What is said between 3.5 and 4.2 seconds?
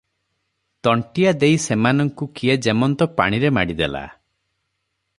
ମାଡ଼ିଦେଲା।